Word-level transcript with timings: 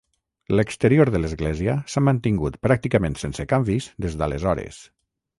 L'exterior 0.59 1.09
de 1.15 1.19
l'església 1.19 1.75
s'ha 1.95 2.01
mantingut 2.07 2.57
pràcticament 2.67 3.17
sense 3.25 3.45
canvis 3.53 3.91
des 4.07 4.15
d'aleshores. 4.23 4.81